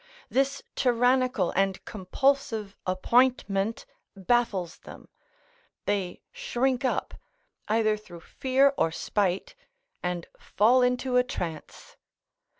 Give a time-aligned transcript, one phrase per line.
[0.31, 3.85] This tyrannical and compulsive appointment
[4.15, 5.09] baffles them;
[5.85, 7.13] they shrink up
[7.67, 9.53] either through fear or spite,
[10.01, 11.97] and fall into a trance.